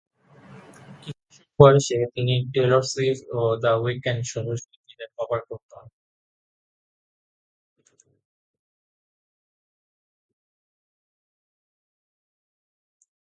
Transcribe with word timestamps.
কিশোর 1.01 1.45
বয়সে 1.59 1.97
তিনি 2.13 2.33
Taylor 2.53 2.83
Swift 2.91 3.25
ও 3.37 3.41
দ্য 3.63 3.71
উইকএন্ডসহ 3.83 4.45
শিল্পীদের 4.61 5.09
কভার 5.17 5.41
করতেন। 5.49 5.85